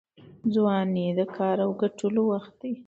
ځواني 0.53 1.07
د 1.17 1.21
کار 1.35 1.57
او 1.65 1.69
ګټلو 1.81 2.21
وخت 2.31 2.53
دی. 2.61 2.73